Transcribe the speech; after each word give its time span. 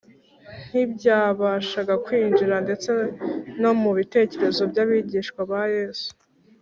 ntibyabashaga 0.69 1.93
kwinjira 2.05 2.55
ndetse 2.65 2.91
no 3.61 3.71
mu 3.81 3.91
bitekerezo 3.97 4.61
by’abigishwa 4.71 5.41
ba 5.51 5.63
Yesu 5.75 6.09